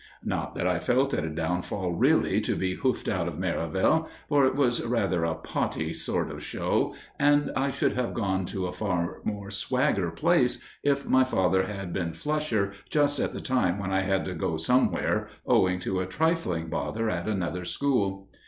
[0.23, 4.47] Not that I felt it a downfall really to be hoofed out of Merivale; for
[4.47, 8.73] it was rather a potty sort of show, and I should have gone to a
[8.73, 13.91] far more swagger place if my father had been flusher just at the time when
[13.91, 18.27] I had to go somewhere, owing to a trifling bother at another school.